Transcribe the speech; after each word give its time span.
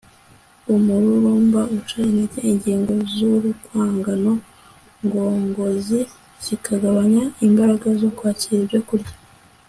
umururumba 0.73 1.61
uca 1.77 1.97
intege 2.21 2.39
ingingo 2.51 2.93
z'urwungano 3.11 4.33
ngogozi, 5.05 5.99
zikagabanya 6.45 7.23
imbaraga 7.47 7.87
zo 8.01 8.09
kwakira 8.17 8.59
ibyokurya 8.61 9.13